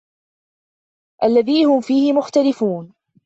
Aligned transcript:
الَّذي 1.23 1.65
هُم 1.65 1.81
فيهِ 1.81 2.13
مُختَلِفونَ 2.13 2.93